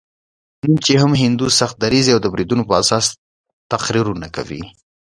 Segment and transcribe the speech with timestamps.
[0.61, 3.05] نن چې هم هندو سخت دریځي د بریدونو په اساس
[3.71, 4.63] تقریرونه کوي.